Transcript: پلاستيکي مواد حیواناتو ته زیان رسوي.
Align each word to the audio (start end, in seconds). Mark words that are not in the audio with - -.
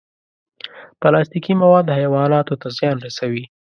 پلاستيکي 1.01 1.53
مواد 1.61 1.87
حیواناتو 1.97 2.53
ته 2.61 2.67
زیان 2.77 2.97
رسوي. 3.05 3.43